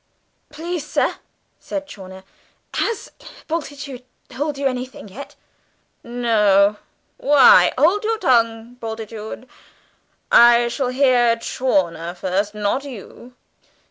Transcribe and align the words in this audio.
"Please, 0.49 0.87
sir," 0.93 1.17
said 1.59 1.85
Chawner, 1.85 2.23
"has 2.73 3.11
Bultitude 3.47 4.03
told 4.29 4.57
you 4.57 4.65
anything 4.65 5.09
yet?" 5.09 5.35
"No, 6.03 6.77
why? 7.17 7.71
Hold 7.77 8.03
your 8.03 8.17
tongue, 8.17 8.77
Bultitude. 8.79 9.47
I 10.31 10.69
shall 10.69 10.87
hear 10.89 11.35
Chawner 11.35 12.17
now 12.23 12.45
not 12.59 12.83
you!" 12.83 13.35